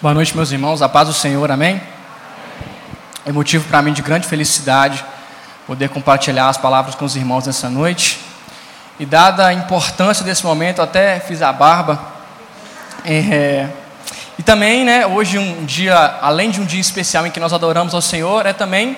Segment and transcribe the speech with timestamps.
[0.00, 0.80] Boa noite, meus irmãos.
[0.80, 1.82] A paz do Senhor, amém?
[3.26, 5.04] É motivo para mim de grande felicidade
[5.66, 8.20] poder compartilhar as palavras com os irmãos nessa noite.
[9.00, 11.98] E dada a importância desse momento, até fiz a barba.
[13.04, 13.68] É,
[14.38, 17.92] e também, né, hoje um dia, além de um dia especial em que nós adoramos
[17.92, 18.96] ao Senhor, é também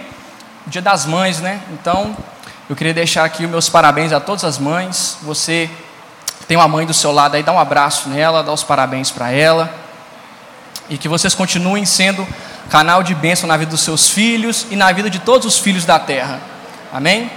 [0.67, 1.63] o Dia das Mães, né?
[1.73, 2.15] Então,
[2.69, 5.17] eu queria deixar aqui os meus parabéns a todas as mães.
[5.23, 5.71] Você
[6.47, 9.31] tem uma mãe do seu lado aí, dá um abraço nela, dá os parabéns para
[9.33, 9.89] ela
[10.91, 12.27] e que vocês continuem sendo
[12.69, 15.85] canal de bênção na vida dos seus filhos e na vida de todos os filhos
[15.85, 16.41] da terra.
[16.93, 17.31] Amém?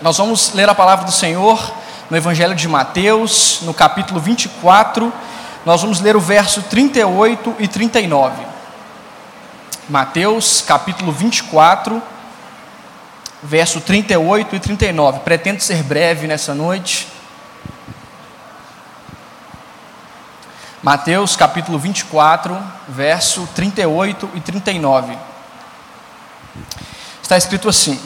[0.00, 1.72] Nós vamos ler a palavra do Senhor
[2.08, 5.12] no Evangelho de Mateus, no capítulo 24.
[5.66, 8.42] Nós vamos ler o verso 38 e 39.
[9.88, 12.02] Mateus, capítulo 24,
[13.42, 15.20] verso 38 e 39.
[15.20, 17.17] Pretendo ser breve nessa noite.
[20.80, 22.56] Mateus capítulo 24,
[22.88, 25.18] verso 38 e 39.
[27.20, 27.98] Está escrito assim: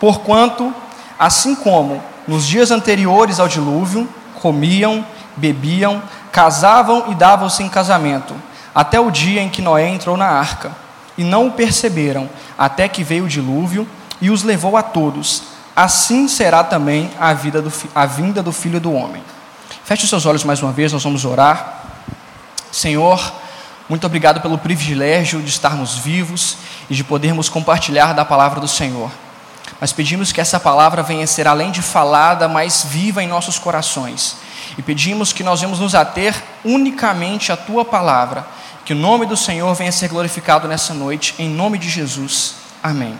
[0.00, 0.74] Porquanto,
[1.16, 4.08] assim como nos dias anteriores ao dilúvio,
[4.42, 5.06] comiam,
[5.36, 8.34] bebiam, casavam e davam-se em casamento,
[8.74, 10.72] até o dia em que Noé entrou na arca,
[11.16, 12.28] e não o perceberam,
[12.58, 13.88] até que veio o dilúvio
[14.20, 15.44] e os levou a todos.
[15.74, 19.22] Assim será também a, vida do, a vinda do Filho do Homem.
[19.84, 21.77] Feche os seus olhos mais uma vez, nós vamos orar.
[22.70, 23.32] Senhor,
[23.88, 26.58] muito obrigado pelo privilégio de estarmos vivos
[26.90, 29.10] e de podermos compartilhar da palavra do Senhor.
[29.80, 33.58] Mas pedimos que essa palavra venha a ser, além de falada, mais viva em nossos
[33.58, 34.36] corações.
[34.76, 38.46] E pedimos que nós venhamos nos ater unicamente à tua palavra.
[38.84, 42.54] Que o nome do Senhor venha a ser glorificado nessa noite, em nome de Jesus.
[42.82, 43.18] Amém.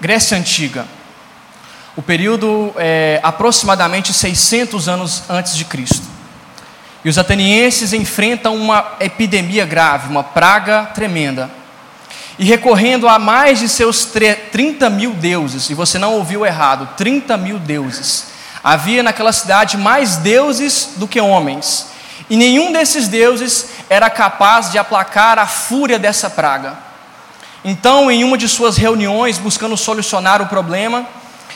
[0.00, 0.86] Grécia Antiga.
[1.96, 6.13] O período é aproximadamente 600 anos antes de Cristo.
[7.04, 11.50] E os atenienses enfrentam uma epidemia grave, uma praga tremenda.
[12.38, 14.06] E recorrendo a mais de seus
[14.50, 18.28] 30 mil deuses, e você não ouviu errado, 30 mil deuses.
[18.62, 21.88] Havia naquela cidade mais deuses do que homens.
[22.30, 26.78] E nenhum desses deuses era capaz de aplacar a fúria dessa praga.
[27.62, 31.06] Então, em uma de suas reuniões, buscando solucionar o problema,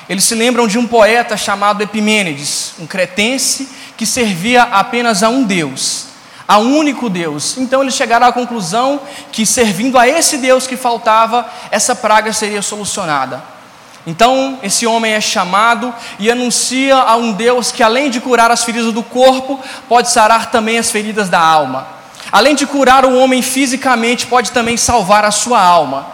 [0.09, 3.69] eles se lembram de um poeta chamado Epimênides, um cretense
[3.99, 6.07] que servia apenas a um Deus,
[6.47, 7.59] a um único Deus.
[7.59, 9.01] Então eles chegaram à conclusão
[9.33, 13.43] que servindo a esse Deus que faltava, essa praga seria solucionada.
[14.07, 18.63] Então esse homem é chamado e anuncia a um Deus que, além de curar as
[18.63, 21.89] feridas do corpo, pode sarar também as feridas da alma.
[22.31, 26.07] Além de curar o homem fisicamente, pode também salvar a sua alma.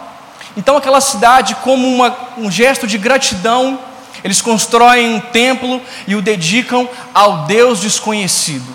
[0.57, 3.77] Então, aquela cidade, como uma, um gesto de gratidão,
[4.25, 8.65] eles constroem um templo e o dedicam ao Deus desconhecido.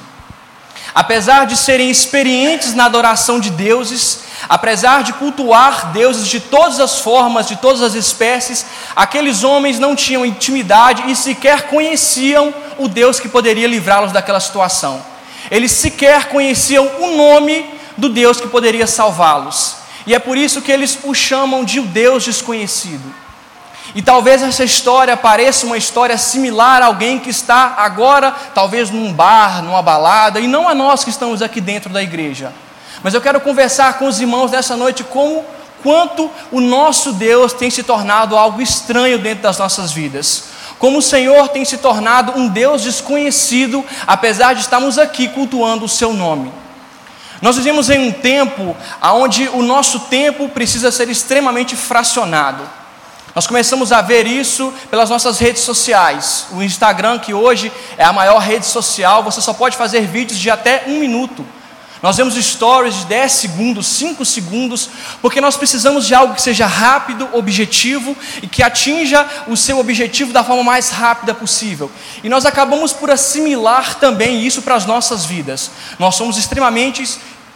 [0.94, 7.00] Apesar de serem experientes na adoração de deuses, apesar de cultuar deuses de todas as
[7.00, 13.18] formas, de todas as espécies, aqueles homens não tinham intimidade e sequer conheciam o Deus
[13.18, 15.04] que poderia livrá-los daquela situação.
[15.50, 19.78] Eles sequer conheciam o nome do Deus que poderia salvá-los.
[20.06, 23.19] E é por isso que eles o chamam de o Deus desconhecido.
[23.94, 29.12] E talvez essa história pareça uma história similar a alguém que está agora, talvez num
[29.12, 32.52] bar, numa balada, e não a nós que estamos aqui dentro da igreja.
[33.02, 35.44] Mas eu quero conversar com os irmãos nessa noite como
[35.82, 40.44] quanto o nosso Deus tem se tornado algo estranho dentro das nossas vidas.
[40.78, 45.88] Como o Senhor tem se tornado um Deus desconhecido, apesar de estarmos aqui cultuando o
[45.88, 46.52] seu nome.
[47.42, 52.62] Nós vivemos em um tempo onde o nosso tempo precisa ser extremamente fracionado.
[53.34, 56.46] Nós começamos a ver isso pelas nossas redes sociais.
[56.52, 60.50] O Instagram, que hoje é a maior rede social, você só pode fazer vídeos de
[60.50, 61.46] até um minuto.
[62.02, 64.88] Nós vemos stories de 10 segundos, 5 segundos,
[65.20, 70.32] porque nós precisamos de algo que seja rápido, objetivo e que atinja o seu objetivo
[70.32, 71.91] da forma mais rápida possível.
[72.24, 75.70] E nós acabamos por assimilar também isso para as nossas vidas.
[75.98, 77.02] Nós somos extremamente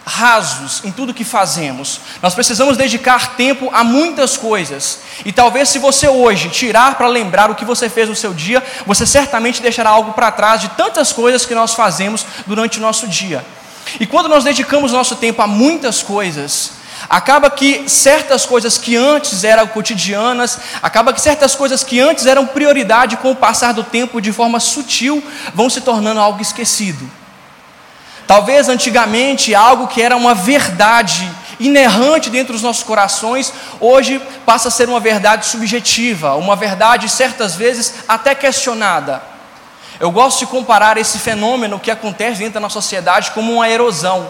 [0.05, 2.01] rasos em tudo que fazemos.
[2.23, 5.01] Nós precisamos dedicar tempo a muitas coisas.
[5.25, 8.63] E talvez se você hoje tirar para lembrar o que você fez no seu dia,
[8.87, 13.09] você certamente deixará algo para trás de tantas coisas que nós fazemos durante o nosso
[13.09, 13.45] dia.
[13.99, 16.73] E quando nós dedicamos nosso tempo a muitas coisas,
[17.09, 22.47] acaba que certas coisas que antes eram cotidianas, acaba que certas coisas que antes eram
[22.47, 25.23] prioridade com o passar do tempo de forma sutil
[25.55, 27.24] vão se tornando algo esquecido.
[28.27, 31.31] Talvez antigamente algo que era uma verdade
[31.61, 37.55] inerrante dentro dos nossos corações, hoje passa a ser uma verdade subjetiva, uma verdade certas
[37.55, 39.23] vezes até questionada.
[40.01, 44.29] Eu gosto de comparar esse fenômeno que acontece dentro da nossa sociedade como uma erosão.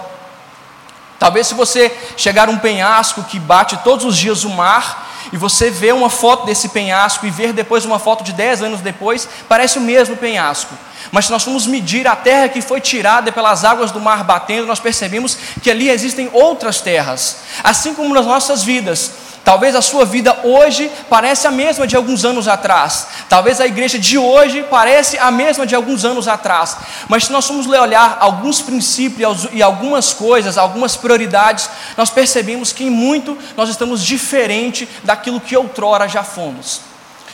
[1.19, 5.37] Talvez se você chegar a um penhasco que bate todos os dias o mar, e
[5.37, 9.29] você vê uma foto desse penhasco e ver depois uma foto de 10 anos depois,
[9.49, 10.75] parece o mesmo penhasco.
[11.11, 14.67] Mas se nós formos medir a terra que foi tirada pelas águas do mar batendo,
[14.67, 17.39] nós percebemos que ali existem outras terras.
[17.63, 19.13] Assim como nas nossas vidas,
[19.45, 23.09] Talvez a sua vida hoje pareça a mesma de alguns anos atrás.
[23.29, 26.79] Talvez a igreja de hoje pareça a mesma de alguns anos atrás.
[27.09, 32.85] Mas se nós formos olhar alguns princípios e algumas coisas, algumas prioridades, nós percebemos que
[32.85, 36.81] em muito nós estamos diferente daquilo que outrora já fomos.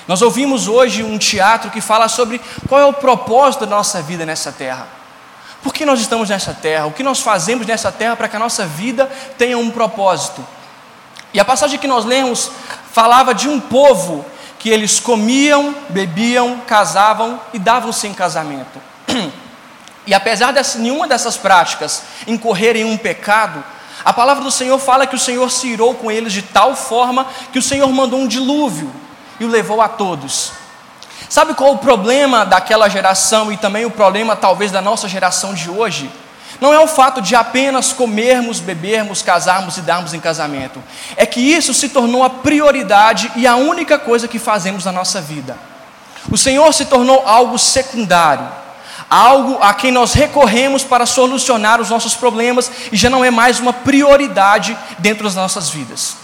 [0.09, 4.27] Nós ouvimos hoje um teatro que fala sobre qual é o propósito da nossa vida
[4.27, 4.89] nessa terra.
[5.62, 6.87] Por que nós estamos nessa terra?
[6.87, 9.09] O que nós fazemos nessa terra para que a nossa vida
[9.39, 10.45] tenha um propósito?
[11.32, 12.50] E a passagem que nós lemos
[12.93, 14.25] falava de um povo
[14.59, 18.81] que eles comiam, bebiam, casavam e davam-se em casamento.
[20.06, 23.62] E apesar de nenhuma dessas práticas incorrerem em um pecado,
[24.05, 27.27] a palavra do Senhor fala que o Senhor se irou com eles de tal forma
[27.53, 28.91] que o Senhor mandou um dilúvio
[29.38, 30.53] e o levou a todos.
[31.29, 35.71] Sabe qual o problema daquela geração e também o problema talvez da nossa geração de
[35.71, 36.11] hoje?
[36.61, 40.83] Não é o fato de apenas comermos, bebermos, casarmos e darmos em casamento.
[41.17, 45.21] É que isso se tornou a prioridade e a única coisa que fazemos na nossa
[45.21, 45.57] vida.
[46.31, 48.47] O Senhor se tornou algo secundário,
[49.09, 53.59] algo a quem nós recorremos para solucionar os nossos problemas e já não é mais
[53.59, 56.17] uma prioridade dentro das nossas vidas.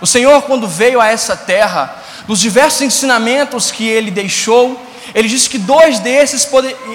[0.00, 1.96] O Senhor, quando veio a essa terra,
[2.28, 6.48] nos diversos ensinamentos que ele deixou, ele disse que dois desses,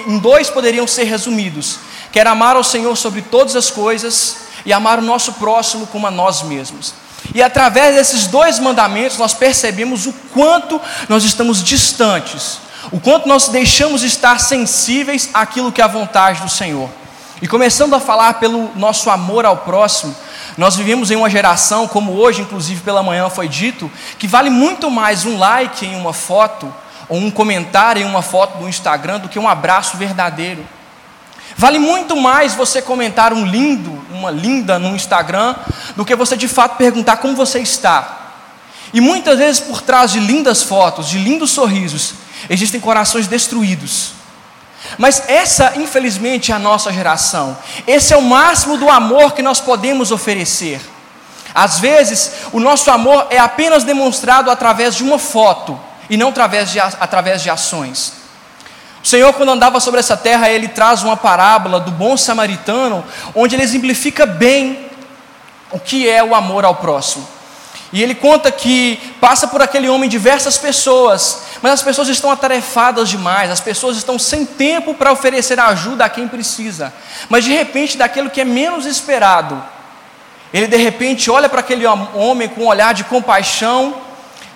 [0.06, 1.78] em dois poderiam ser resumidos:
[2.12, 6.10] Quer amar ao Senhor sobre todas as coisas e amar o nosso próximo como a
[6.10, 6.94] nós mesmos.
[7.34, 12.58] E através desses dois mandamentos nós percebemos o quanto nós estamos distantes,
[12.90, 16.88] o quanto nós deixamos de estar sensíveis àquilo que é a vontade do Senhor.
[17.42, 20.14] E começando a falar pelo nosso amor ao próximo,
[20.56, 24.90] nós vivemos em uma geração, como hoje, inclusive pela manhã foi dito, que vale muito
[24.90, 26.72] mais um like em uma foto
[27.08, 30.66] ou um comentário em uma foto do Instagram do que um abraço verdadeiro.
[31.56, 35.54] Vale muito mais você comentar um lindo, uma linda no Instagram,
[35.94, 38.34] do que você de fato perguntar como você está.
[38.92, 42.14] E muitas vezes por trás de lindas fotos, de lindos sorrisos,
[42.50, 44.12] existem corações destruídos.
[44.98, 47.56] Mas essa, infelizmente, é a nossa geração.
[47.86, 50.80] Esse é o máximo do amor que nós podemos oferecer.
[51.54, 56.70] Às vezes, o nosso amor é apenas demonstrado através de uma foto e não através
[56.70, 58.12] de, através de ações.
[59.02, 63.04] O Senhor, quando andava sobre essa terra, ele traz uma parábola do bom samaritano,
[63.34, 64.90] onde ele exemplifica bem
[65.70, 67.26] o que é o amor ao próximo.
[67.92, 73.08] E ele conta que passa por aquele homem diversas pessoas, mas as pessoas estão atarefadas
[73.08, 76.92] demais, as pessoas estão sem tempo para oferecer ajuda a quem precisa.
[77.28, 79.62] Mas de repente, daquilo que é menos esperado,
[80.52, 84.05] ele de repente olha para aquele homem com um olhar de compaixão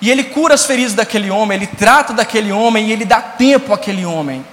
[0.00, 3.72] e ele cura as feridas daquele homem, ele trata daquele homem e ele dá tempo
[3.72, 4.44] àquele homem.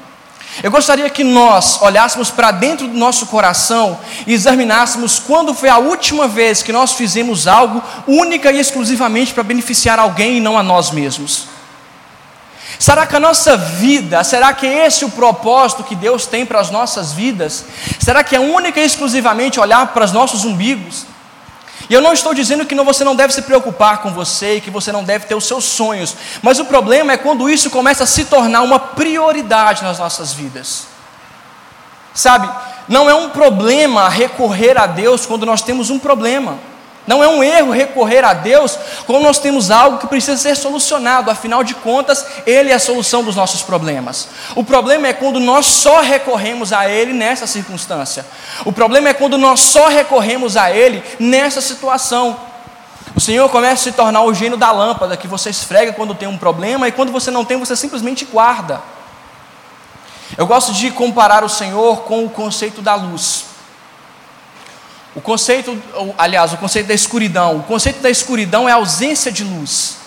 [0.63, 5.77] Eu gostaria que nós olhássemos para dentro do nosso coração e examinássemos quando foi a
[5.77, 10.63] última vez que nós fizemos algo única e exclusivamente para beneficiar alguém e não a
[10.63, 11.47] nós mesmos.
[12.79, 16.59] Será que a nossa vida, será que esse é o propósito que Deus tem para
[16.59, 17.65] as nossas vidas?
[17.99, 21.05] Será que é única e exclusivamente olhar para os nossos umbigos?
[21.89, 24.69] E eu não estou dizendo que você não deve se preocupar com você e que
[24.69, 28.07] você não deve ter os seus sonhos, mas o problema é quando isso começa a
[28.07, 30.87] se tornar uma prioridade nas nossas vidas.
[32.13, 32.49] Sabe,
[32.87, 36.57] não é um problema recorrer a Deus quando nós temos um problema.
[37.07, 41.31] Não é um erro recorrer a Deus quando nós temos algo que precisa ser solucionado,
[41.31, 44.27] afinal de contas, Ele é a solução dos nossos problemas.
[44.55, 48.25] O problema é quando nós só recorremos a Ele nessa circunstância.
[48.65, 52.37] O problema é quando nós só recorremos a Ele nessa situação.
[53.15, 56.27] O Senhor começa a se tornar o gênio da lâmpada, que você esfrega quando tem
[56.27, 58.81] um problema e quando você não tem, você simplesmente guarda.
[60.37, 63.45] Eu gosto de comparar o Senhor com o conceito da luz.
[65.17, 65.75] O conceito,
[66.15, 67.57] aliás, o conceito da escuridão.
[67.57, 69.97] O conceito da escuridão é a ausência de luz.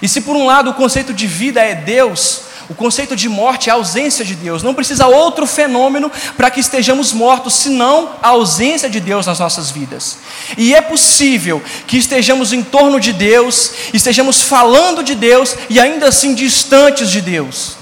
[0.00, 3.68] E se por um lado o conceito de vida é Deus, o conceito de morte
[3.68, 4.62] é a ausência de Deus.
[4.62, 9.70] Não precisa outro fenômeno para que estejamos mortos, senão a ausência de Deus nas nossas
[9.70, 10.16] vidas.
[10.56, 16.08] E é possível que estejamos em torno de Deus, estejamos falando de Deus e ainda
[16.08, 17.76] assim distantes de Deus.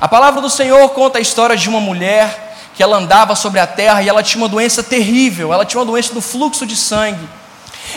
[0.00, 2.49] A palavra do Senhor conta a história de uma mulher
[2.80, 5.84] que ela andava sobre a terra e ela tinha uma doença terrível, ela tinha uma
[5.84, 7.28] doença do fluxo de sangue.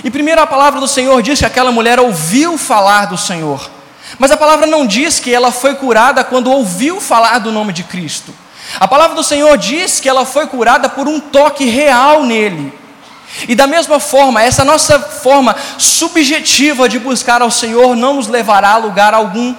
[0.04, 3.72] E primeiro a palavra do Senhor diz que aquela mulher ouviu falar do Senhor,
[4.20, 7.82] mas a palavra não diz que ela foi curada quando ouviu falar do nome de
[7.84, 8.36] Cristo.
[8.78, 12.78] A palavra do Senhor diz que ela foi curada por um toque real nele.
[13.48, 18.72] E da mesma forma, essa nossa forma subjetiva de buscar ao Senhor não nos levará
[18.72, 19.56] a lugar algum.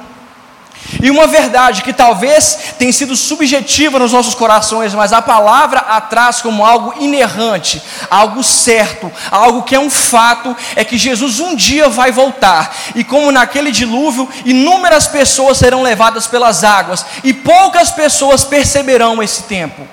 [1.02, 6.00] E uma verdade que talvez tenha sido subjetiva nos nossos corações, mas a palavra a
[6.00, 11.56] traz como algo inerrante, algo certo, algo que é um fato, é que Jesus um
[11.56, 12.74] dia vai voltar.
[12.94, 19.44] E como naquele dilúvio, inúmeras pessoas serão levadas pelas águas, e poucas pessoas perceberão esse
[19.44, 19.86] tempo.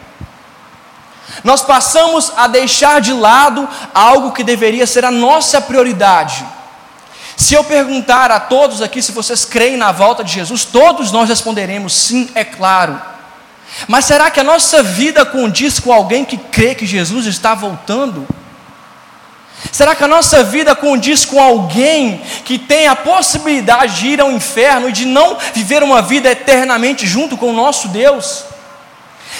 [1.44, 6.46] Nós passamos a deixar de lado algo que deveria ser a nossa prioridade
[7.42, 11.28] se eu perguntar a todos aqui se vocês creem na volta de Jesus, todos nós
[11.28, 13.02] responderemos sim, é claro.
[13.88, 18.28] Mas será que a nossa vida condiz com alguém que crê que Jesus está voltando?
[19.72, 24.32] Será que a nossa vida condiz com alguém que tem a possibilidade de ir ao
[24.32, 28.44] inferno e de não viver uma vida eternamente junto com o nosso Deus?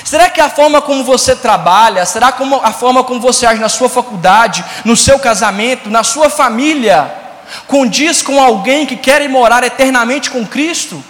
[0.04, 3.70] Será que a forma como você trabalha, será como a forma como você age na
[3.70, 7.21] sua faculdade, no seu casamento, na sua família,
[7.68, 11.04] condiz com alguém que quer morar eternamente com Cristo?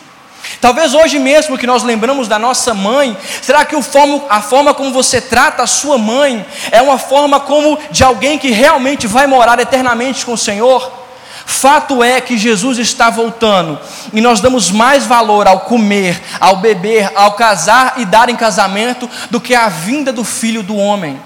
[0.60, 5.22] Talvez hoje mesmo que nós lembramos da nossa mãe, será que a forma como você
[5.22, 10.26] trata a sua mãe é uma forma como de alguém que realmente vai morar eternamente
[10.26, 11.00] com o Senhor?
[11.46, 13.80] Fato é que Jesus está voltando
[14.14, 19.10] e nós damos mais valor ao comer, ao beber, ao casar e dar em casamento
[19.30, 21.20] do que a vinda do Filho do Homem.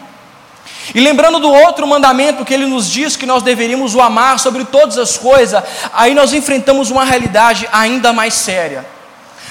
[0.93, 4.63] E lembrando do outro mandamento que ele nos diz que nós deveríamos o amar sobre
[4.65, 5.63] todas as coisas,
[5.93, 8.85] aí nós enfrentamos uma realidade ainda mais séria.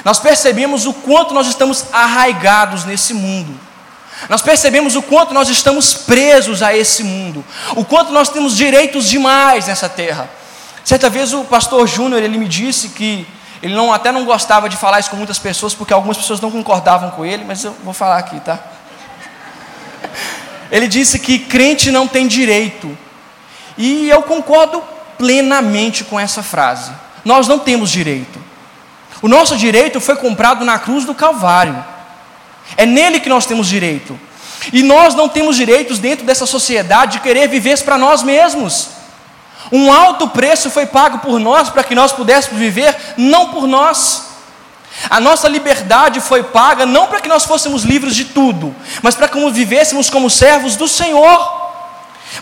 [0.04, 3.58] Nós percebemos o quanto nós estamos arraigados nesse mundo.
[4.28, 9.08] Nós percebemos o quanto nós estamos presos a esse mundo, o quanto nós temos direitos
[9.08, 10.30] demais nessa terra.
[10.84, 13.26] Certa vez o pastor Júnior ele me disse que
[13.62, 16.50] ele não, até não gostava de falar isso com muitas pessoas, porque algumas pessoas não
[16.50, 18.58] concordavam com ele, mas eu vou falar aqui, tá?
[20.74, 22.98] Ele disse que crente não tem direito.
[23.78, 24.82] E eu concordo
[25.16, 26.90] plenamente com essa frase.
[27.24, 28.42] Nós não temos direito.
[29.22, 31.84] O nosso direito foi comprado na cruz do Calvário.
[32.76, 34.18] É nele que nós temos direito.
[34.72, 38.88] E nós não temos direitos dentro dessa sociedade de querer viver para nós mesmos.
[39.70, 44.24] Um alto preço foi pago por nós para que nós pudéssemos viver, não por nós.
[45.10, 49.28] A nossa liberdade foi paga não para que nós fôssemos livres de tudo, mas para
[49.28, 51.62] que vivêssemos como servos do Senhor.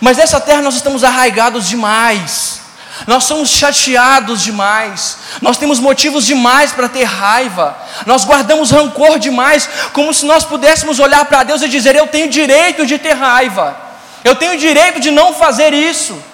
[0.01, 2.61] Mas nessa terra nós estamos arraigados demais,
[3.07, 7.77] nós somos chateados demais, nós temos motivos demais para ter raiva,
[8.07, 12.29] nós guardamos rancor demais, como se nós pudéssemos olhar para Deus e dizer: Eu tenho
[12.29, 13.77] direito de ter raiva,
[14.25, 16.32] eu tenho direito de não fazer isso.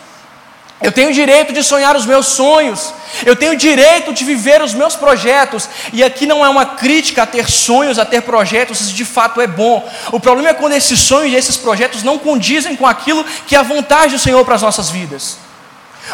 [0.81, 2.95] Eu tenho o direito de sonhar os meus sonhos,
[3.27, 7.25] eu tenho o direito de viver os meus projetos, e aqui não é uma crítica
[7.25, 9.89] a ter sonhos, a ter projetos, isso de fato é bom.
[10.13, 13.59] O problema é quando esses sonhos e esses projetos não condizem com aquilo que é
[13.59, 15.39] a vontade do Senhor para as nossas vidas.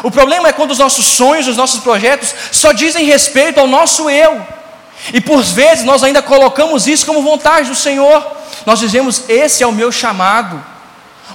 [0.02, 4.08] O problema é quando os nossos sonhos, os nossos projetos só dizem respeito ao nosso
[4.08, 4.40] eu,
[5.12, 8.26] e por vezes nós ainda colocamos isso como vontade do Senhor,
[8.64, 10.73] nós dizemos: esse é o meu chamado.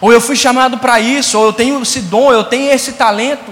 [0.02, 3.52] Ou eu fui chamado para isso, ou eu tenho esse dom, eu tenho esse talento.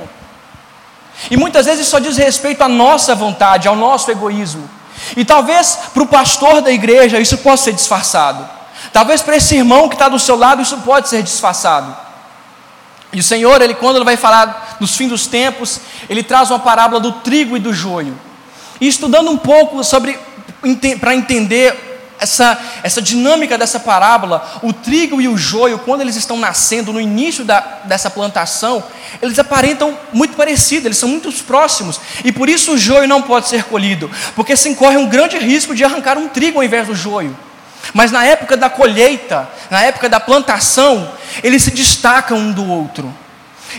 [1.31, 4.69] E muitas vezes só diz respeito à nossa vontade, ao nosso egoísmo.
[5.15, 8.47] E talvez para o pastor da igreja isso possa ser disfarçado.
[8.93, 11.95] Talvez para esse irmão que está do seu lado isso pode ser disfarçado.
[13.11, 15.79] E o Senhor, ele quando ele vai falar dos fins dos tempos,
[16.09, 18.17] ele traz uma parábola do trigo e do joio.
[18.79, 20.19] E estudando um pouco sobre
[20.99, 21.86] para entender
[22.19, 26.99] essa, essa dinâmica dessa parábola, o trigo e o joio, quando eles estão nascendo no
[26.99, 28.83] início da, dessa plantação,
[29.21, 33.47] eles aparentam muito parecidos, eles são muito próximos, e por isso o joio não pode
[33.47, 36.95] ser colhido, porque se incorre um grande risco de arrancar um trigo ao invés do
[36.95, 37.35] joio.
[37.93, 41.11] Mas na época da colheita, na época da plantação,
[41.43, 43.13] eles se destacam um do outro.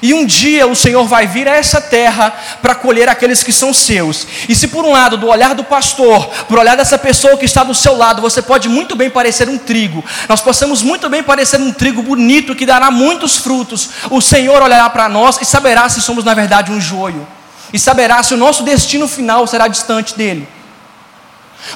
[0.01, 3.73] E um dia o Senhor vai vir a essa terra para colher aqueles que são
[3.73, 4.27] seus.
[4.49, 7.65] E se por um lado, do olhar do pastor, por olhar dessa pessoa que está
[7.65, 11.61] do seu lado, você pode muito bem parecer um trigo, nós possamos muito bem parecer
[11.61, 16.01] um trigo bonito que dará muitos frutos, o Senhor olhará para nós e saberá se
[16.01, 17.27] somos na verdade um joio.
[17.73, 20.49] E saberá se o nosso destino final será distante dele.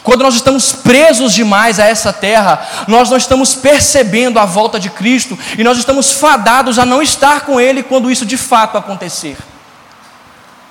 [0.03, 4.89] Quando nós estamos presos demais a essa terra, nós não estamos percebendo a volta de
[4.89, 9.37] Cristo e nós estamos fadados a não estar com Ele quando isso de fato acontecer.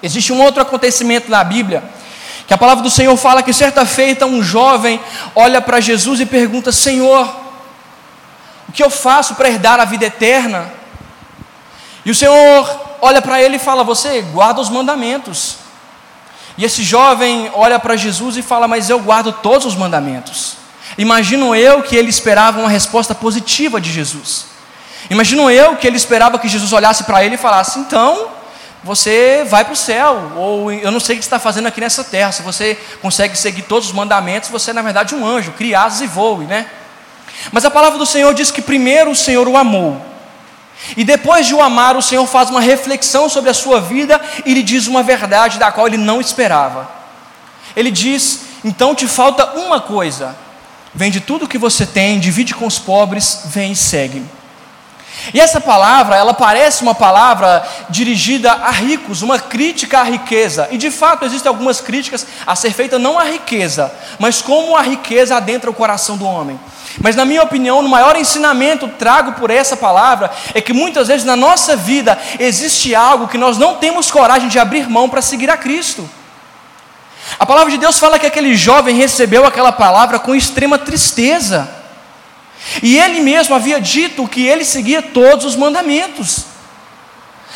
[0.01, 1.83] Existe um outro acontecimento na Bíblia,
[2.47, 4.99] que a palavra do Senhor fala que certa feita um jovem
[5.35, 7.29] olha para Jesus e pergunta: Senhor,
[8.67, 10.71] o que eu faço para herdar a vida eterna?
[12.03, 15.60] E o Senhor olha para ele e fala: Você guarda os mandamentos.
[16.57, 20.57] E esse jovem olha para Jesus e fala: Mas eu guardo todos os mandamentos.
[20.97, 24.45] Imagino eu que ele esperava uma resposta positiva de Jesus.
[25.09, 28.27] Imagino eu que ele esperava que Jesus olhasse para ele e falasse: então,
[28.83, 31.79] você vai para o céu, ou eu não sei o que você está fazendo aqui
[31.79, 32.31] nessa terra.
[32.31, 36.01] Se você consegue seguir todos os mandamentos, você é na verdade um anjo, crie asas
[36.01, 36.65] e voe, né?
[37.51, 40.01] Mas a palavra do Senhor diz que primeiro o Senhor o amou,
[40.97, 44.53] e depois de o amar, o Senhor faz uma reflexão sobre a sua vida e
[44.53, 46.89] lhe diz uma verdade da qual ele não esperava.
[47.75, 50.35] Ele diz: então te falta uma coisa,
[50.93, 54.23] vende tudo o que você tem, divide com os pobres, vem e segue.
[55.33, 60.67] E essa palavra, ela parece uma palavra dirigida a ricos, uma crítica à riqueza.
[60.71, 64.81] E de fato existem algumas críticas a ser feitas não à riqueza, mas como a
[64.81, 66.59] riqueza adentra o coração do homem.
[66.99, 71.25] Mas na minha opinião, o maior ensinamento trago por essa palavra é que muitas vezes
[71.25, 75.49] na nossa vida existe algo que nós não temos coragem de abrir mão para seguir
[75.49, 76.09] a Cristo.
[77.39, 81.69] A palavra de Deus fala que aquele jovem recebeu aquela palavra com extrema tristeza.
[82.83, 86.50] E ele mesmo havia dito que ele seguia todos os mandamentos.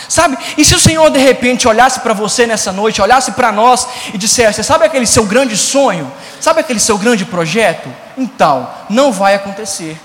[0.10, 0.38] Sabe?
[0.58, 4.18] E se o Senhor de repente olhasse para você nessa noite, olhasse para nós e
[4.18, 6.12] dissesse: Sabe aquele seu grande sonho?
[6.40, 7.90] Sabe aquele seu grande projeto?
[8.18, 10.00] Então, não vai acontecer.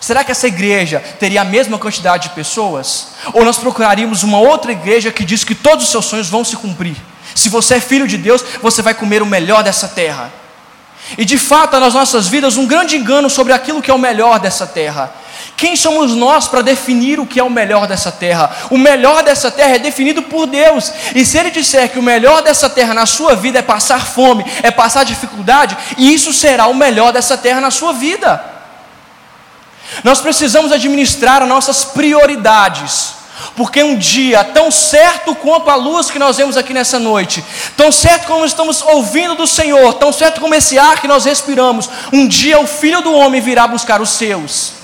[0.00, 3.08] Será que essa igreja teria a mesma quantidade de pessoas?
[3.34, 6.56] Ou nós procuraríamos uma outra igreja que diz que todos os seus sonhos vão se
[6.56, 6.96] cumprir?
[7.34, 10.39] Se você é filho de Deus, você vai comer o melhor dessa terra.
[11.18, 14.38] E de fato, nas nossas vidas, um grande engano sobre aquilo que é o melhor
[14.38, 15.12] dessa terra.
[15.56, 18.50] Quem somos nós para definir o que é o melhor dessa terra?
[18.70, 20.90] O melhor dessa terra é definido por Deus.
[21.14, 24.42] E se Ele disser que o melhor dessa terra na sua vida é passar fome,
[24.62, 28.42] é passar dificuldade, isso será o melhor dessa terra na sua vida.
[30.02, 33.19] Nós precisamos administrar as nossas prioridades.
[33.56, 37.44] Porque um dia, tão certo quanto a luz que nós vemos aqui nessa noite,
[37.76, 41.88] tão certo como estamos ouvindo do Senhor, tão certo como esse ar que nós respiramos,
[42.12, 44.80] um dia o Filho do Homem virá buscar os seus.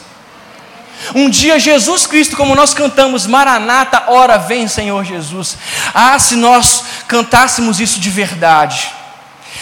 [1.14, 5.56] Um dia Jesus Cristo, como nós cantamos, Maranata, ora vem Senhor Jesus.
[5.94, 8.90] Ah, se nós cantássemos isso de verdade.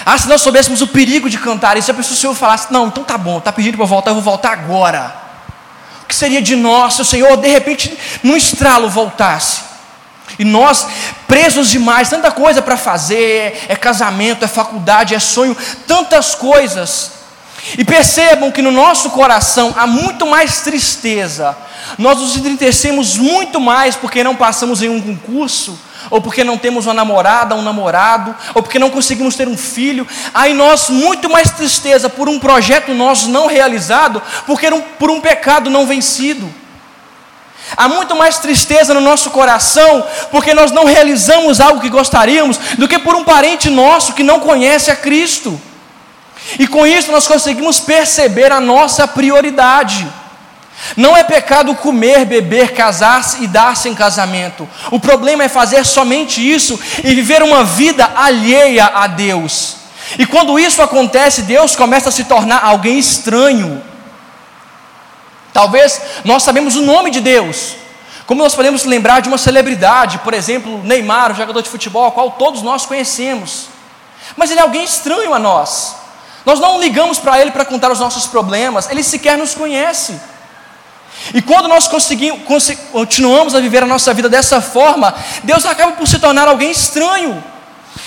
[0.06, 2.88] Ah, se nós soubéssemos o perigo de cantar isso, a pessoa o Senhor falasse, não,
[2.88, 5.23] então tá bom, tá pedindo para eu voltar, eu vou voltar agora.
[6.14, 9.62] Que seria de nós se o Senhor, de repente, num estralo voltasse?
[10.38, 10.86] E nós,
[11.26, 15.56] presos demais, tanta coisa para fazer, é casamento, é faculdade, é sonho,
[15.88, 17.10] tantas coisas.
[17.76, 21.56] E percebam que no nosso coração há muito mais tristeza.
[21.98, 25.76] Nós nos entristecemos muito mais porque não passamos em um concurso,
[26.10, 30.06] ou porque não temos uma namorada, um namorado, ou porque não conseguimos ter um filho.
[30.32, 35.20] Há em nós muito mais tristeza por um projeto nosso não realizado, porque por um
[35.20, 36.52] pecado não vencido.
[37.76, 42.86] Há muito mais tristeza no nosso coração, porque nós não realizamos algo que gostaríamos, do
[42.86, 45.60] que por um parente nosso que não conhece a Cristo.
[46.58, 50.06] E com isso nós conseguimos perceber a nossa prioridade.
[50.96, 54.68] Não é pecado comer, beber, casar-se e dar-se em casamento.
[54.90, 59.76] O problema é fazer somente isso e viver uma vida alheia a Deus.
[60.18, 63.82] E quando isso acontece, Deus começa a se tornar alguém estranho.
[65.52, 67.76] Talvez nós sabemos o nome de Deus.
[68.26, 72.12] Como nós podemos lembrar de uma celebridade, por exemplo, Neymar, o jogador de futebol, a
[72.12, 73.66] qual todos nós conhecemos.
[74.36, 75.96] Mas ele é alguém estranho a nós.
[76.44, 80.20] Nós não ligamos para ele para contar os nossos problemas, ele sequer nos conhece.
[81.32, 81.88] E quando nós
[82.92, 87.42] continuamos a viver a nossa vida dessa forma, Deus acaba por se tornar alguém estranho.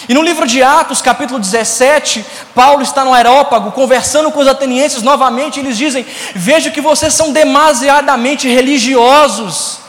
[0.07, 5.01] E no livro de Atos, capítulo 17, Paulo está no aerópago conversando com os atenienses
[5.01, 9.79] novamente, e eles dizem: Vejo que vocês são demasiadamente religiosos.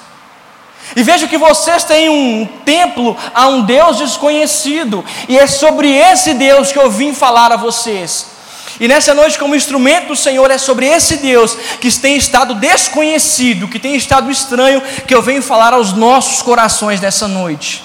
[0.97, 6.35] E vejo que vocês têm um templo a um Deus desconhecido, e é sobre esse
[6.35, 8.38] Deus que eu vim falar a vocês.
[8.81, 13.67] E nessa noite, como instrumento do Senhor, é sobre esse Deus que tem estado desconhecido,
[13.67, 17.83] que tem estado estranho, que eu venho falar aos nossos corações nessa noite.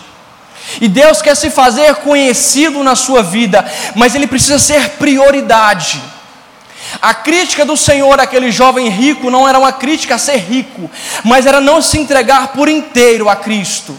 [0.80, 6.02] E Deus quer se fazer conhecido na sua vida, mas Ele precisa ser prioridade.
[7.02, 10.90] A crítica do Senhor àquele jovem rico não era uma crítica a ser rico,
[11.24, 13.98] mas era não se entregar por inteiro a Cristo.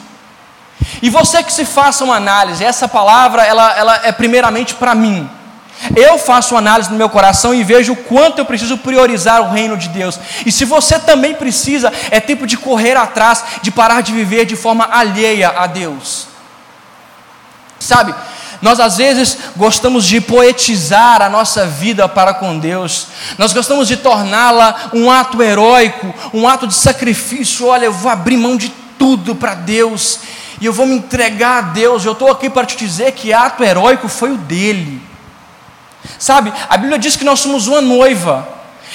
[1.03, 5.29] E você que se faça uma análise, essa palavra ela, ela é primeiramente para mim.
[5.97, 9.77] Eu faço análise no meu coração e vejo o quanto eu preciso priorizar o reino
[9.77, 10.19] de Deus.
[10.45, 14.57] E se você também precisa, é tempo de correr atrás, de parar de viver de
[14.57, 16.29] forma alheia a Deus.
[17.79, 18.15] Sabe,
[18.63, 23.99] nós às vezes gostamos de poetizar a nossa vida para com Deus, nós gostamos de
[23.99, 27.67] torná-la um ato heróico, um ato de sacrifício.
[27.67, 30.21] Olha, eu vou abrir mão de tudo para Deus
[30.61, 32.05] e eu vou me entregar a Deus.
[32.07, 35.14] Eu estou aqui para te dizer que ato heróico foi o dele.
[36.19, 38.49] Sabe, a Bíblia diz que nós somos uma noiva.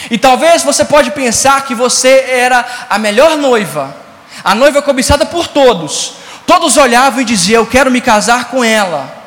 [0.10, 3.96] E talvez você pode pensar que você era a melhor noiva,
[4.44, 6.14] a noiva cobiçada por todos.
[6.46, 9.18] Todos olhavam e diziam: Eu quero me casar com ela.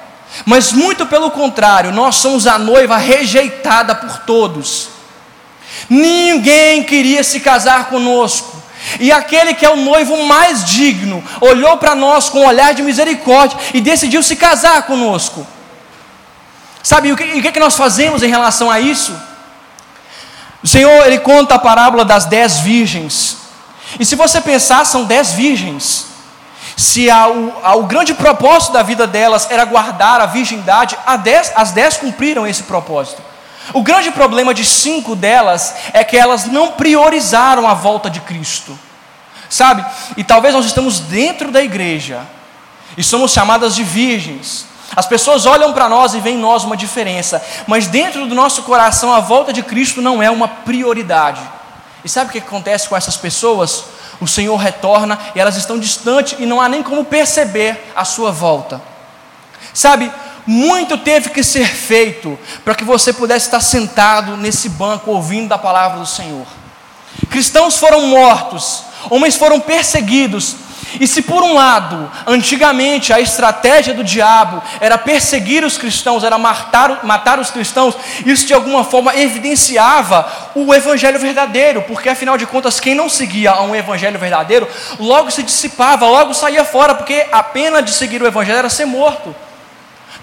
[0.46, 4.88] Mas muito pelo contrário, nós somos a noiva rejeitada por todos.
[5.88, 8.62] Ninguém queria se casar conosco.
[8.98, 12.82] E aquele que é o noivo mais digno olhou para nós com um olhar de
[12.82, 15.46] misericórdia e decidiu se casar conosco.
[16.82, 19.14] Sabe o que, o que nós fazemos em relação a isso?
[20.62, 23.38] O Senhor, Ele conta a parábola das dez virgens.
[23.98, 26.06] E se você pensar, são dez virgens.
[26.76, 31.72] Se a, o, a, grande propósito da vida delas era guardar a virgindade, dez, as
[31.72, 33.22] dez cumpriram esse propósito.
[33.72, 38.78] O grande problema de cinco delas é que elas não priorizaram a volta de Cristo.
[39.48, 39.84] Sabe?
[40.16, 42.20] E talvez nós estamos dentro da igreja
[42.96, 44.66] e somos chamadas de virgens.
[44.94, 48.62] As pessoas olham para nós e veem em nós uma diferença, mas dentro do nosso
[48.62, 51.40] coração a volta de Cristo não é uma prioridade.
[52.04, 53.84] E sabe o que acontece com essas pessoas?
[54.20, 58.30] O Senhor retorna e elas estão distantes e não há nem como perceber a sua
[58.30, 58.80] volta.
[59.72, 60.12] Sabe,
[60.46, 65.58] muito teve que ser feito para que você pudesse estar sentado nesse banco ouvindo da
[65.58, 66.46] palavra do Senhor.
[67.30, 70.56] Cristãos foram mortos, homens foram perseguidos,
[71.00, 76.36] e se por um lado, antigamente a estratégia do diabo era perseguir os cristãos, era
[76.36, 82.46] matar, matar os cristãos, isso de alguma forma evidenciava o evangelho verdadeiro, porque afinal de
[82.46, 84.68] contas, quem não seguia a um evangelho verdadeiro,
[84.98, 88.84] logo se dissipava, logo saía fora, porque a pena de seguir o evangelho era ser
[88.84, 89.34] morto.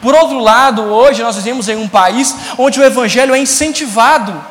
[0.01, 4.41] Por outro lado, hoje nós vivemos em um país onde o evangelho é incentivado.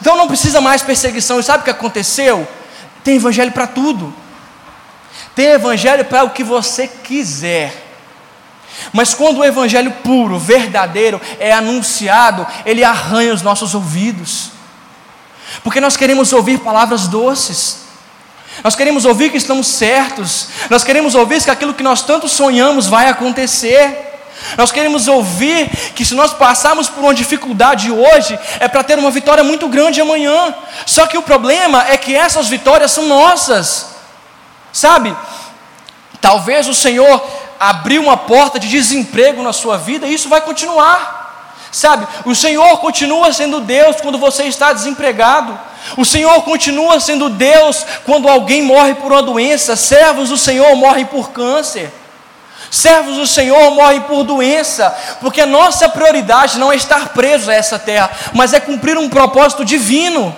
[0.00, 1.38] Então não precisa mais perseguição.
[1.38, 2.46] E sabe o que aconteceu?
[3.04, 4.12] Tem evangelho para tudo.
[5.34, 7.82] Tem evangelho para o que você quiser.
[8.92, 14.50] Mas quando o evangelho puro, verdadeiro, é anunciado, ele arranha os nossos ouvidos.
[15.62, 17.84] Porque nós queremos ouvir palavras doces.
[18.62, 20.48] Nós queremos ouvir que estamos certos.
[20.70, 24.12] Nós queremos ouvir que aquilo que nós tanto sonhamos vai acontecer.
[24.56, 29.10] Nós queremos ouvir que se nós passarmos por uma dificuldade hoje, é para ter uma
[29.10, 30.54] vitória muito grande amanhã.
[30.86, 33.93] Só que o problema é que essas vitórias são nossas.
[34.74, 35.16] Sabe?
[36.20, 37.24] Talvez o Senhor
[37.60, 41.22] abriu uma porta de desemprego na sua vida e isso vai continuar.
[41.70, 42.06] Sabe?
[42.24, 45.56] O Senhor continua sendo Deus quando você está desempregado.
[45.96, 49.76] O Senhor continua sendo Deus quando alguém morre por uma doença.
[49.76, 51.92] Servos do Senhor morrem por câncer.
[52.68, 57.54] Servos do Senhor morrem por doença, porque a nossa prioridade não é estar presos a
[57.54, 60.34] essa terra, mas é cumprir um propósito divino.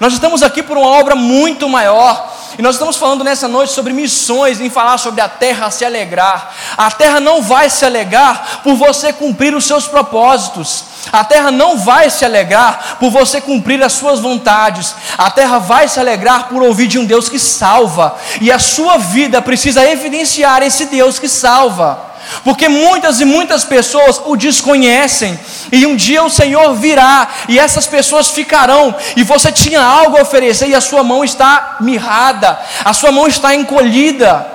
[0.00, 2.35] Nós estamos aqui por uma obra muito maior.
[2.58, 6.54] E nós estamos falando nessa noite sobre missões, em falar sobre a terra se alegrar.
[6.76, 10.84] A terra não vai se alegrar por você cumprir os seus propósitos.
[11.12, 14.94] A terra não vai se alegrar por você cumprir as suas vontades.
[15.18, 18.16] A terra vai se alegrar por ouvir de um Deus que salva.
[18.40, 22.15] E a sua vida precisa evidenciar esse Deus que salva.
[22.42, 25.38] Porque muitas e muitas pessoas o desconhecem,
[25.70, 30.22] e um dia o Senhor virá, e essas pessoas ficarão, e você tinha algo a
[30.22, 34.46] oferecer, e a sua mão está mirrada, a sua mão está encolhida,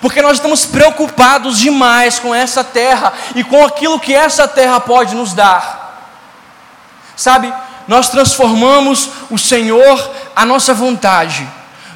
[0.00, 5.14] porque nós estamos preocupados demais com essa terra e com aquilo que essa terra pode
[5.14, 5.86] nos dar.
[7.16, 7.52] Sabe,
[7.88, 11.48] nós transformamos o Senhor à nossa vontade.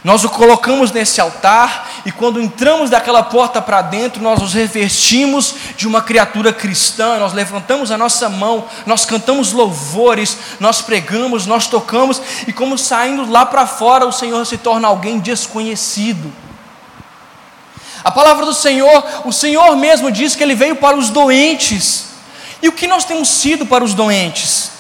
[0.03, 5.54] Nós o colocamos nesse altar e quando entramos daquela porta para dentro, nós nos revestimos
[5.76, 11.66] de uma criatura cristã, nós levantamos a nossa mão, nós cantamos louvores, nós pregamos, nós
[11.66, 16.32] tocamos e como saindo lá para fora, o Senhor se torna alguém desconhecido.
[18.02, 22.06] A palavra do Senhor, o Senhor mesmo diz que ele veio para os doentes.
[22.62, 24.70] E o que nós temos sido para os doentes?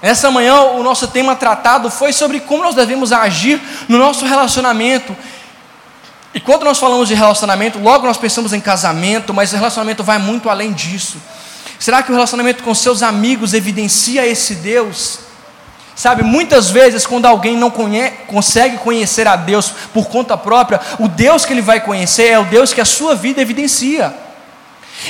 [0.00, 5.14] Nessa manhã, o nosso tema tratado foi sobre como nós devemos agir no nosso relacionamento.
[6.34, 10.18] E quando nós falamos de relacionamento, logo nós pensamos em casamento, mas o relacionamento vai
[10.18, 11.18] muito além disso.
[11.78, 15.18] Será que o relacionamento com seus amigos evidencia esse Deus?
[15.94, 17.70] Sabe, muitas vezes, quando alguém não
[18.26, 22.44] consegue conhecer a Deus por conta própria, o Deus que ele vai conhecer é o
[22.44, 24.14] Deus que a sua vida evidencia.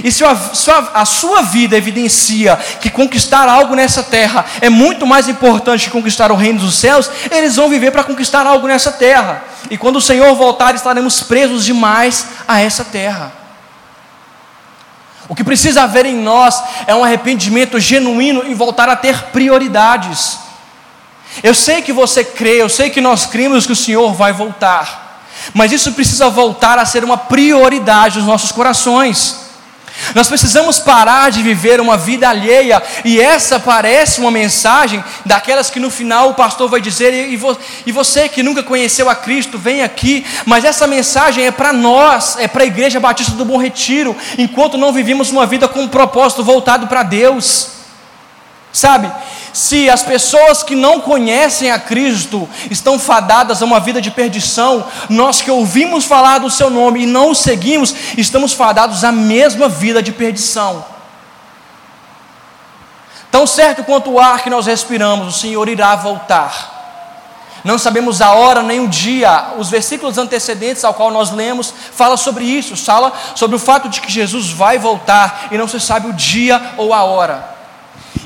[0.03, 5.85] E se a, sua, vida evidencia que conquistar algo nessa terra é muito mais importante
[5.85, 9.45] que conquistar o reino dos céus, eles vão viver para conquistar algo nessa terra.
[9.71, 13.33] E quando o Senhor voltar, estaremos presos demais a essa terra.
[15.29, 20.39] O que precisa haver em nós é um arrependimento genuíno e voltar a ter prioridades.
[21.43, 25.23] Eu sei que você crê, eu sei que nós cremos que o Senhor vai voltar,
[25.55, 29.42] mas isso precisa voltar a ser uma prioridade nos nossos corações.
[30.15, 35.81] Nós precisamos parar de viver uma vida alheia, e essa parece uma mensagem daquelas que
[35.81, 37.39] no final o pastor vai dizer: e,
[37.87, 42.37] e você que nunca conheceu a Cristo, vem aqui, mas essa mensagem é para nós,
[42.39, 45.89] é para a Igreja Batista do Bom Retiro, enquanto não vivimos uma vida com um
[45.89, 47.69] propósito voltado para Deus,
[48.73, 49.11] sabe?
[49.53, 54.85] Se as pessoas que não conhecem a Cristo estão fadadas a uma vida de perdição,
[55.11, 59.69] nós que ouvimos falar do seu nome e não o seguimos, estamos fadados à mesma
[59.69, 60.85] vida de perdição.
[63.31, 66.81] Tão certo quanto o ar que nós respiramos, o Senhor irá voltar.
[67.65, 69.53] Não sabemos a hora nem o dia.
[69.57, 74.01] Os versículos antecedentes ao qual nós lemos fala sobre isso, fala sobre o fato de
[74.01, 77.62] que Jesus vai voltar e não se sabe o dia ou a hora.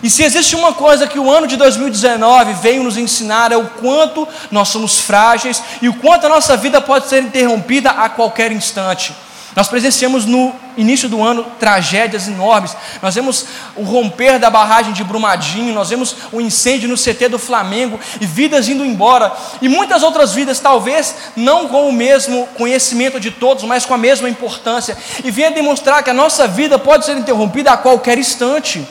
[0.03, 3.67] E se existe uma coisa que o ano de 2019 veio nos ensinar é o
[3.67, 8.53] quanto nós somos frágeis e o quanto a nossa vida pode ser interrompida a qualquer
[8.53, 9.15] instante.
[9.57, 12.77] Nós presenciamos no início do ano tragédias enormes.
[13.01, 17.39] Nós vemos o romper da barragem de Brumadinho, nós vemos o incêndio no CT do
[17.39, 19.33] Flamengo e vidas indo embora.
[19.63, 23.99] E muitas outras vidas, talvez não com o mesmo conhecimento de todos, mas com a
[23.99, 24.95] mesma importância.
[25.25, 28.87] E vem a demonstrar que a nossa vida pode ser interrompida a qualquer instante.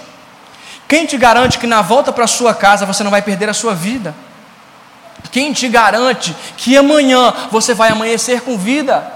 [0.87, 3.73] Quem te garante que na volta para sua casa você não vai perder a sua
[3.73, 4.13] vida?
[5.31, 9.11] Quem te garante que amanhã você vai amanhecer com vida?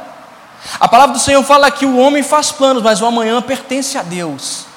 [0.80, 4.04] A palavra do Senhor fala que o homem faz planos, mas o amanhã pertence a
[4.04, 4.69] Deus.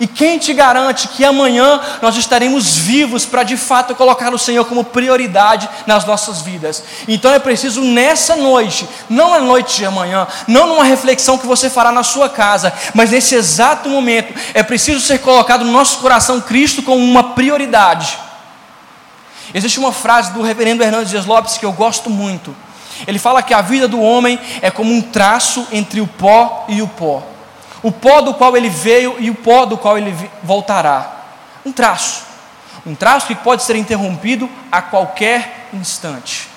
[0.00, 4.64] E quem te garante que amanhã nós estaremos vivos para de fato colocar o Senhor
[4.64, 6.84] como prioridade nas nossas vidas?
[7.08, 11.68] Então é preciso nessa noite, não na noite de amanhã, não numa reflexão que você
[11.68, 16.40] fará na sua casa, mas nesse exato momento, é preciso ser colocado no nosso coração
[16.40, 18.18] Cristo como uma prioridade.
[19.52, 22.54] Existe uma frase do reverendo Hernandes Dias Lopes que eu gosto muito.
[23.04, 26.82] Ele fala que a vida do homem é como um traço entre o pó e
[26.82, 27.37] o pó
[27.82, 31.16] o pó do qual ele veio e o pó do qual ele voltará.
[31.64, 32.22] Um traço,
[32.86, 36.48] um traço que pode ser interrompido a qualquer instante.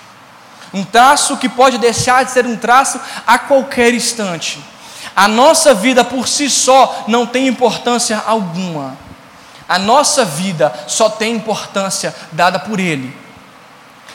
[0.73, 4.59] Um traço que pode deixar de ser um traço a qualquer instante.
[5.15, 8.97] A nossa vida por si só não tem importância alguma.
[9.67, 13.20] A nossa vida só tem importância dada por Ele.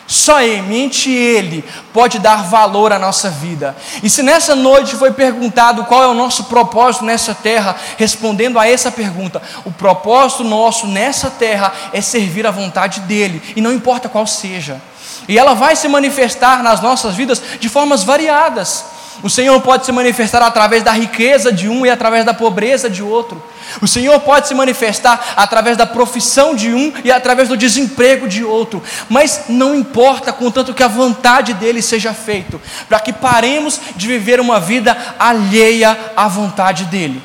[0.06, 3.76] Somente Ele pode dar valor à nossa vida.
[4.02, 8.68] E se nessa noite foi perguntado qual é o nosso propósito nessa terra, respondendo a
[8.68, 14.08] essa pergunta, o propósito nosso nessa terra é servir à vontade dEle, e não importa
[14.08, 14.80] qual seja.
[15.28, 18.95] E ela vai se manifestar nas nossas vidas de formas variadas.
[19.22, 23.02] O Senhor pode se manifestar através da riqueza de um e através da pobreza de
[23.02, 23.42] outro.
[23.80, 28.44] O Senhor pode se manifestar através da profissão de um e através do desemprego de
[28.44, 28.82] outro.
[29.08, 34.40] Mas não importa, contanto que a vontade dele seja feita, para que paremos de viver
[34.40, 37.22] uma vida alheia à vontade dele.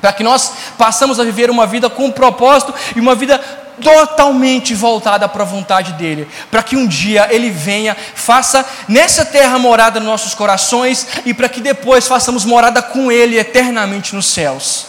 [0.00, 3.40] Para que nós passamos a viver uma vida com propósito e uma vida
[3.82, 9.58] totalmente voltada para a vontade dele, para que um dia ele venha, faça nessa terra
[9.58, 14.86] morada nos nossos corações e para que depois façamos morada com ele eternamente nos céus.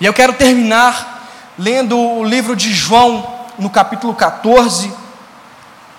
[0.00, 1.28] E eu quero terminar
[1.58, 4.92] lendo o livro de João, no capítulo 14,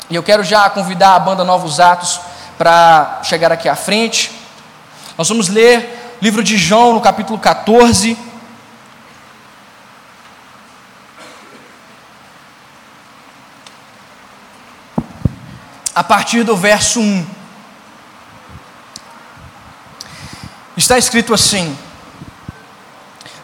[0.10, 2.19] e eu quero já convidar a banda Novos Atos
[2.58, 4.32] para chegar aqui à frente.
[5.17, 8.17] Nós vamos ler o livro de João, no capítulo 14.
[15.95, 17.25] A partir do verso 1.
[20.75, 21.77] Está escrito assim: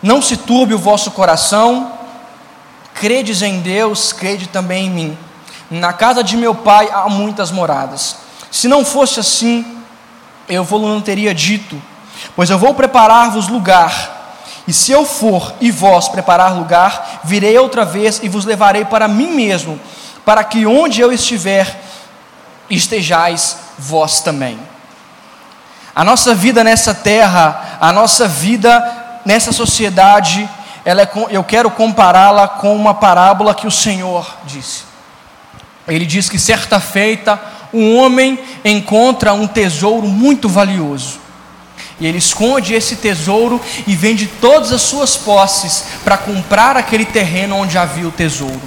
[0.02, 1.92] Não se turbe o vosso coração,
[2.94, 5.18] credes em Deus, crede também em mim.
[5.70, 8.18] Na casa de meu pai há muitas moradas.
[8.52, 9.84] Se não fosse assim,
[10.48, 11.80] eu vou não teria dito,
[12.36, 14.18] pois eu vou preparar-vos lugar.
[14.68, 19.08] E se eu for e vós preparar lugar, virei outra vez e vos levarei para
[19.08, 19.80] mim mesmo,
[20.26, 21.89] para que onde eu estiver,
[22.70, 24.60] estejais vós também.
[25.96, 30.50] A nossa vida nessa terra, a nossa vida nessa sociedade,
[30.86, 34.84] ela é, eu quero compará-la com uma parábola que o Senhor disse.
[35.88, 37.40] Ele diz que certa feita
[37.74, 41.20] um homem encontra um tesouro muito valioso.
[42.00, 47.58] E ele esconde esse tesouro e vende todas as suas posses para comprar aquele terreno
[47.58, 48.62] onde havia o tesouro.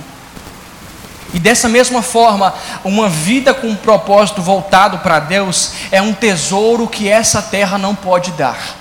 [1.34, 6.86] E dessa mesma forma, uma vida com um propósito voltado para Deus é um tesouro
[6.86, 8.76] que essa terra não pode dar.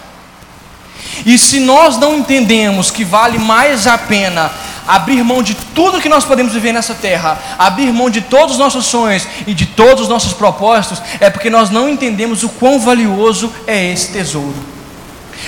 [1.26, 4.52] E se nós não entendemos que vale mais a pena
[4.88, 8.60] abrir mão de tudo que nós podemos viver nessa terra, abrir mão de todos os
[8.60, 12.80] nossos sonhos e de todos os nossos propósitos, é porque nós não entendemos o quão
[12.80, 14.56] valioso é esse tesouro.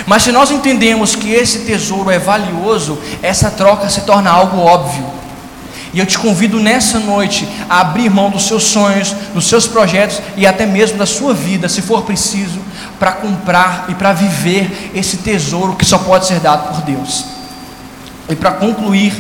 [0.05, 5.22] Mas se nós entendemos que esse tesouro é valioso, essa troca se torna algo óbvio.
[5.93, 10.19] E eu te convido nessa noite a abrir mão dos seus sonhos, dos seus projetos
[10.35, 12.59] e até mesmo da sua vida, se for preciso,
[12.97, 17.25] para comprar e para viver esse tesouro que só pode ser dado por Deus.
[18.27, 19.13] E para concluir,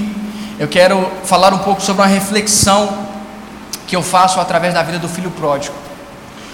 [0.57, 2.97] eu quero falar um pouco sobre uma reflexão
[3.85, 5.75] que eu faço através da vida do filho pródigo.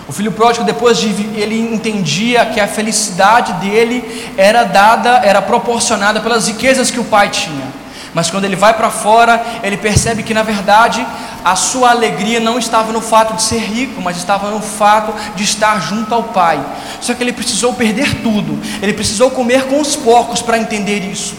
[0.06, 6.20] O filho pródigo, depois de ele entendia que a felicidade dele era dada, era proporcionada
[6.20, 7.69] pelas riquezas que o pai tinha.
[8.14, 11.06] Mas quando ele vai para fora, ele percebe que na verdade
[11.44, 15.44] a sua alegria não estava no fato de ser rico, mas estava no fato de
[15.44, 16.60] estar junto ao pai.
[17.00, 21.36] Só que ele precisou perder tudo, ele precisou comer com os porcos para entender isso.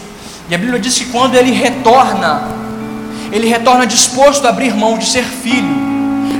[0.49, 2.43] E a Bíblia diz que quando ele retorna,
[3.31, 5.91] ele retorna disposto a abrir mão de ser filho.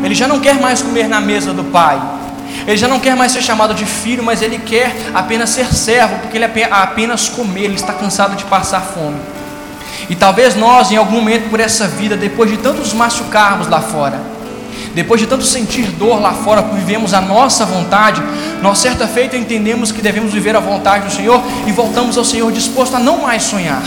[0.04, 2.02] Ele já não quer mais comer na mesa do pai.
[2.68, 6.20] Ele já não quer mais ser chamado de filho, mas ele quer apenas ser servo,
[6.20, 9.18] porque ele apenas comer, ele está cansado de passar fome.
[10.12, 14.20] E talvez nós, em algum momento por essa vida, depois de tantos machucarmos lá fora,
[14.94, 18.22] depois de tanto sentir dor lá fora, por vivemos a nossa vontade,
[18.62, 22.52] nós certa feita entendemos que devemos viver a vontade do Senhor e voltamos ao Senhor
[22.52, 23.82] disposto a não mais sonhar.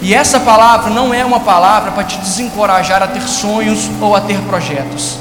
[0.00, 4.20] E essa palavra não é uma palavra para te desencorajar a ter sonhos ou a
[4.20, 5.18] ter projetos,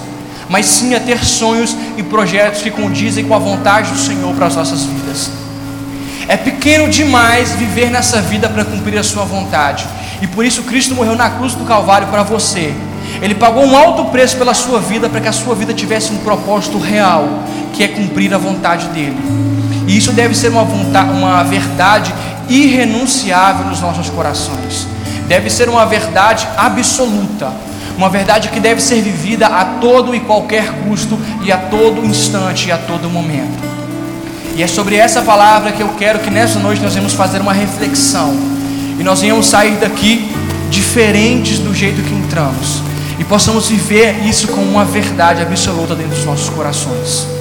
[0.47, 4.45] mas sim a ter sonhos e projetos que condizem com a vontade do Senhor para
[4.45, 5.40] as nossas vidas.
[6.31, 9.85] É pequeno demais viver nessa vida para cumprir a sua vontade,
[10.21, 12.73] e por isso Cristo morreu na cruz do Calvário para você.
[13.21, 16.19] Ele pagou um alto preço pela sua vida para que a sua vida tivesse um
[16.19, 17.27] propósito real,
[17.73, 19.17] que é cumprir a vontade dele.
[19.85, 22.13] E isso deve ser uma, vontade, uma verdade
[22.47, 24.87] irrenunciável nos nossos corações.
[25.27, 27.51] Deve ser uma verdade absoluta,
[27.97, 32.69] uma verdade que deve ser vivida a todo e qualquer custo e a todo instante
[32.69, 33.70] e a todo momento.
[34.55, 37.53] E é sobre essa palavra que eu quero que nessa noite nós vamos fazer uma
[37.53, 38.35] reflexão
[38.99, 40.29] e nós venhamos sair daqui
[40.69, 42.83] diferentes do jeito que entramos
[43.17, 47.40] e possamos viver isso como uma verdade absoluta dentro dos nossos corações.